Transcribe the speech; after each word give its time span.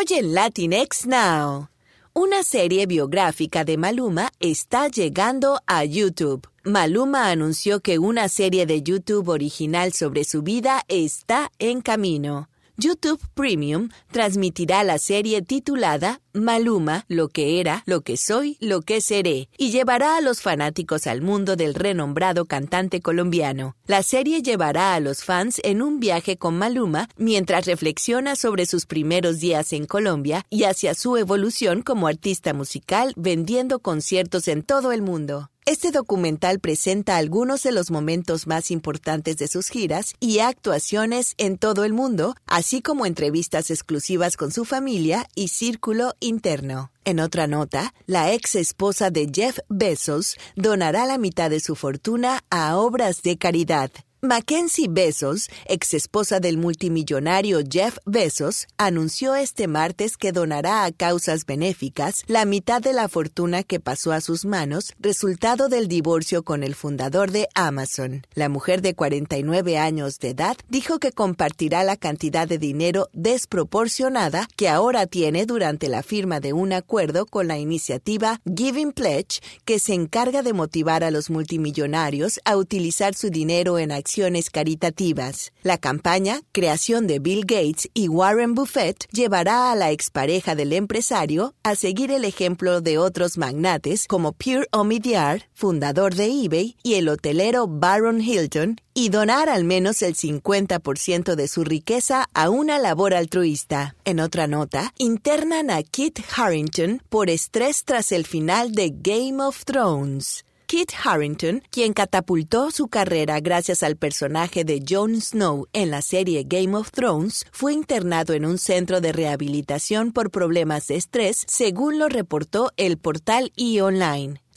Hoy 0.00 0.04
en 0.16 0.32
Latinx 0.32 1.06
Now. 1.06 1.70
Una 2.14 2.44
serie 2.44 2.86
biográfica 2.86 3.64
de 3.64 3.76
Maluma 3.76 4.30
está 4.38 4.86
llegando 4.86 5.60
a 5.66 5.84
YouTube. 5.84 6.48
Maluma 6.62 7.30
anunció 7.32 7.80
que 7.80 7.98
una 7.98 8.28
serie 8.28 8.64
de 8.64 8.80
YouTube 8.84 9.28
original 9.28 9.92
sobre 9.92 10.22
su 10.22 10.42
vida 10.42 10.84
está 10.86 11.50
en 11.58 11.80
camino. 11.80 12.48
YouTube 12.80 13.20
Premium 13.34 13.88
transmitirá 14.12 14.84
la 14.84 14.98
serie 14.98 15.42
titulada 15.42 16.20
Maluma, 16.32 17.06
lo 17.08 17.28
que 17.28 17.58
era, 17.58 17.82
lo 17.86 18.02
que 18.02 18.16
soy, 18.16 18.56
lo 18.60 18.82
que 18.82 19.00
seré, 19.00 19.48
y 19.58 19.72
llevará 19.72 20.16
a 20.16 20.20
los 20.20 20.42
fanáticos 20.42 21.08
al 21.08 21.20
mundo 21.20 21.56
del 21.56 21.74
renombrado 21.74 22.44
cantante 22.44 23.00
colombiano. 23.00 23.74
La 23.86 24.04
serie 24.04 24.42
llevará 24.42 24.94
a 24.94 25.00
los 25.00 25.24
fans 25.24 25.60
en 25.64 25.82
un 25.82 25.98
viaje 25.98 26.36
con 26.36 26.56
Maluma 26.56 27.08
mientras 27.16 27.66
reflexiona 27.66 28.36
sobre 28.36 28.64
sus 28.64 28.86
primeros 28.86 29.40
días 29.40 29.72
en 29.72 29.84
Colombia 29.84 30.46
y 30.48 30.62
hacia 30.62 30.94
su 30.94 31.16
evolución 31.16 31.82
como 31.82 32.06
artista 32.06 32.54
musical 32.54 33.12
vendiendo 33.16 33.80
conciertos 33.80 34.46
en 34.46 34.62
todo 34.62 34.92
el 34.92 35.02
mundo. 35.02 35.50
Este 35.68 35.90
documental 35.90 36.60
presenta 36.60 37.18
algunos 37.18 37.62
de 37.62 37.72
los 37.72 37.90
momentos 37.90 38.46
más 38.46 38.70
importantes 38.70 39.36
de 39.36 39.48
sus 39.48 39.68
giras 39.68 40.14
y 40.18 40.38
actuaciones 40.38 41.34
en 41.36 41.58
todo 41.58 41.84
el 41.84 41.92
mundo, 41.92 42.34
así 42.46 42.80
como 42.80 43.04
entrevistas 43.04 43.70
exclusivas 43.70 44.38
con 44.38 44.50
su 44.50 44.64
familia 44.64 45.28
y 45.34 45.48
círculo 45.48 46.14
interno. 46.20 46.90
En 47.04 47.20
otra 47.20 47.46
nota, 47.48 47.92
la 48.06 48.32
ex 48.32 48.54
esposa 48.54 49.10
de 49.10 49.30
Jeff 49.30 49.58
Bezos 49.68 50.38
donará 50.56 51.04
la 51.04 51.18
mitad 51.18 51.50
de 51.50 51.60
su 51.60 51.76
fortuna 51.76 52.42
a 52.48 52.78
obras 52.78 53.20
de 53.20 53.36
caridad. 53.36 53.90
Mackenzie 54.20 54.88
Bezos, 54.90 55.48
ex 55.66 55.94
esposa 55.94 56.40
del 56.40 56.56
multimillonario 56.56 57.60
Jeff 57.70 57.98
Bezos, 58.04 58.66
anunció 58.76 59.36
este 59.36 59.68
martes 59.68 60.16
que 60.16 60.32
donará 60.32 60.82
a 60.82 60.90
causas 60.90 61.46
benéficas 61.46 62.24
la 62.26 62.44
mitad 62.44 62.82
de 62.82 62.92
la 62.92 63.08
fortuna 63.08 63.62
que 63.62 63.78
pasó 63.78 64.10
a 64.10 64.20
sus 64.20 64.44
manos, 64.44 64.92
resultado 64.98 65.68
del 65.68 65.86
divorcio 65.86 66.42
con 66.42 66.64
el 66.64 66.74
fundador 66.74 67.30
de 67.30 67.46
Amazon. 67.54 68.26
La 68.34 68.48
mujer 68.48 68.82
de 68.82 68.96
49 68.96 69.78
años 69.78 70.18
de 70.18 70.30
edad 70.30 70.56
dijo 70.68 70.98
que 70.98 71.12
compartirá 71.12 71.84
la 71.84 71.96
cantidad 71.96 72.48
de 72.48 72.58
dinero 72.58 73.10
desproporcionada 73.12 74.48
que 74.56 74.68
ahora 74.68 75.06
tiene 75.06 75.46
durante 75.46 75.88
la 75.88 76.02
firma 76.02 76.40
de 76.40 76.52
un 76.52 76.72
acuerdo 76.72 77.24
con 77.24 77.46
la 77.46 77.58
iniciativa 77.58 78.40
Giving 78.52 78.90
Pledge, 78.90 79.40
que 79.64 79.78
se 79.78 79.94
encarga 79.94 80.42
de 80.42 80.54
motivar 80.54 81.04
a 81.04 81.12
los 81.12 81.30
multimillonarios 81.30 82.40
a 82.44 82.56
utilizar 82.56 83.14
su 83.14 83.30
dinero 83.30 83.78
en 83.78 83.92
acciones 83.92 84.07
caritativas. 84.50 85.52
La 85.62 85.78
campaña, 85.78 86.40
creación 86.52 87.06
de 87.06 87.18
Bill 87.18 87.42
Gates 87.42 87.88
y 87.94 88.08
Warren 88.08 88.54
Buffett, 88.54 89.06
llevará 89.12 89.70
a 89.70 89.76
la 89.76 89.90
expareja 89.90 90.54
del 90.54 90.72
empresario 90.72 91.54
a 91.62 91.74
seguir 91.74 92.10
el 92.10 92.24
ejemplo 92.24 92.80
de 92.80 92.98
otros 92.98 93.38
magnates 93.38 94.06
como 94.06 94.32
Pierre 94.32 94.66
Omidyar, 94.72 95.48
fundador 95.52 96.14
de 96.14 96.26
eBay, 96.26 96.76
y 96.82 96.94
el 96.94 97.08
hotelero 97.08 97.66
Baron 97.68 98.20
Hilton, 98.20 98.80
y 98.94 99.10
donar 99.10 99.48
al 99.48 99.64
menos 99.64 100.02
el 100.02 100.16
50% 100.16 101.34
de 101.34 101.48
su 101.48 101.62
riqueza 101.64 102.26
a 102.34 102.50
una 102.50 102.78
labor 102.78 103.14
altruista. 103.14 103.94
En 104.04 104.18
otra 104.18 104.46
nota, 104.46 104.92
internan 104.98 105.70
a 105.70 105.82
Kit 105.82 106.18
Harrington 106.36 107.02
por 107.08 107.30
estrés 107.30 107.84
tras 107.84 108.10
el 108.12 108.26
final 108.26 108.72
de 108.72 108.92
Game 108.92 109.42
of 109.42 109.64
Thrones. 109.64 110.44
Kit 110.68 110.92
Harrington, 111.02 111.62
quien 111.70 111.94
catapultó 111.94 112.70
su 112.70 112.88
carrera 112.88 113.40
gracias 113.40 113.82
al 113.82 113.96
personaje 113.96 114.64
de 114.64 114.84
Jon 114.86 115.18
Snow 115.18 115.66
en 115.72 115.90
la 115.90 116.02
serie 116.02 116.44
Game 116.46 116.76
of 116.76 116.90
Thrones, 116.90 117.46
fue 117.52 117.72
internado 117.72 118.34
en 118.34 118.44
un 118.44 118.58
centro 118.58 119.00
de 119.00 119.12
rehabilitación 119.12 120.12
por 120.12 120.30
problemas 120.30 120.86
de 120.88 120.96
estrés, 120.96 121.42
según 121.46 121.98
lo 121.98 122.10
reportó 122.10 122.70
el 122.76 122.98
portal 122.98 123.50
E! 123.56 123.80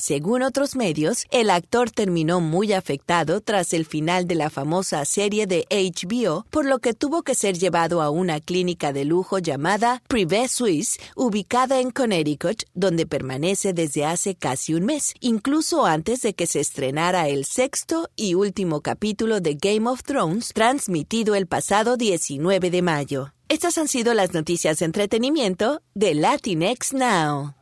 Según 0.01 0.41
otros 0.41 0.75
medios, 0.75 1.27
el 1.29 1.51
actor 1.51 1.91
terminó 1.91 2.41
muy 2.41 2.73
afectado 2.73 3.39
tras 3.39 3.71
el 3.71 3.85
final 3.85 4.25
de 4.25 4.33
la 4.33 4.49
famosa 4.49 5.05
serie 5.05 5.45
de 5.45 5.67
HBO, 5.69 6.43
por 6.49 6.65
lo 6.65 6.79
que 6.79 6.95
tuvo 6.95 7.21
que 7.21 7.35
ser 7.35 7.55
llevado 7.55 8.01
a 8.01 8.09
una 8.09 8.39
clínica 8.39 8.93
de 8.93 9.05
lujo 9.05 9.37
llamada 9.37 10.01
Privé 10.07 10.47
Suisse, 10.47 10.99
ubicada 11.15 11.79
en 11.79 11.91
Connecticut, 11.91 12.63
donde 12.73 13.05
permanece 13.05 13.73
desde 13.73 14.03
hace 14.03 14.33
casi 14.33 14.73
un 14.73 14.85
mes, 14.85 15.13
incluso 15.19 15.85
antes 15.85 16.23
de 16.23 16.33
que 16.33 16.47
se 16.47 16.61
estrenara 16.61 17.27
el 17.27 17.45
sexto 17.45 18.09
y 18.15 18.33
último 18.33 18.81
capítulo 18.81 19.39
de 19.39 19.53
Game 19.53 19.87
of 19.87 20.01
Thrones, 20.01 20.51
transmitido 20.51 21.35
el 21.35 21.45
pasado 21.45 21.95
19 21.95 22.71
de 22.71 22.81
mayo. 22.81 23.33
Estas 23.49 23.77
han 23.77 23.87
sido 23.87 24.15
las 24.15 24.33
noticias 24.33 24.79
de 24.79 24.85
entretenimiento 24.85 25.83
de 25.93 26.15
Latinx 26.15 26.91
Now. 26.93 27.53